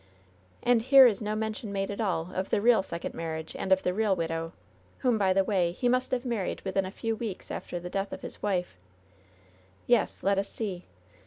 [0.63, 3.71] "And here is no mention made at all of the real sec ond marriage and
[3.71, 4.51] of the real widow;
[5.05, 8.11] whom, by the way, he must have married within a few weeks after the death
[8.11, 8.77] of his wife.
[9.85, 10.21] Yet!
[10.23, 10.85] let us see!